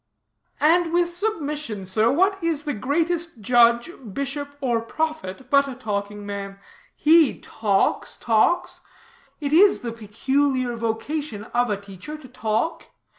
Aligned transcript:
"And 0.59 0.91
with 0.93 1.09
submission, 1.09 1.85
sir, 1.85 2.09
what 2.11 2.43
is 2.43 2.63
the 2.63 2.73
greatest 2.73 3.39
judge, 3.39 3.91
bishop 4.15 4.55
or 4.59 4.81
prophet, 4.81 5.51
but 5.51 5.67
a 5.67 5.75
talking 5.75 6.25
man? 6.25 6.57
He 6.95 7.39
talks, 7.39 8.17
talks. 8.17 8.81
It 9.39 9.53
is 9.53 9.81
the 9.81 9.91
peculiar 9.91 10.75
vocation 10.75 11.43
of 11.53 11.69
a 11.69 11.77
teacher 11.79 12.17
to 12.17 12.27
talk. 12.27 12.87